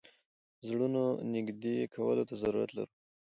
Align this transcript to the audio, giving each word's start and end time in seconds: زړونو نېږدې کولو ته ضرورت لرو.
زړونو 0.67 1.03
نېږدې 1.33 1.75
کولو 1.93 2.23
ته 2.29 2.35
ضرورت 2.43 2.69
لرو. 2.77 2.91